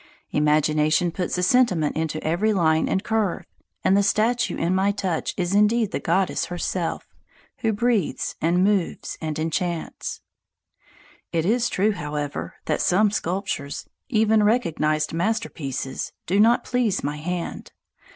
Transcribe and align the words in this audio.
Imagination 0.31 1.11
puts 1.11 1.37
a 1.37 1.43
sentiment 1.43 1.95
into 1.95 2.23
every 2.23 2.53
line 2.53 2.89
and 2.89 3.03
curve, 3.03 3.45
and 3.83 3.95
the 3.95 4.01
statue 4.01 4.57
in 4.57 4.73
my 4.73 4.91
touch 4.91 5.35
is 5.37 5.53
indeed 5.53 5.91
the 5.91 5.99
goddess 5.99 6.45
herself 6.45 7.05
who 7.57 7.71
breathes 7.71 8.33
and 8.41 8.63
moves 8.63 9.15
and 9.21 9.37
enchants. 9.37 10.21
It 11.31 11.45
is 11.45 11.69
true, 11.69 11.91
however, 11.91 12.55
that 12.65 12.81
some 12.81 13.11
sculptures, 13.11 13.85
even 14.09 14.41
recognized 14.43 15.13
masterpieces, 15.13 16.11
do 16.25 16.39
not 16.39 16.63
please 16.63 17.03
my 17.03 17.17
hand. 17.17 17.71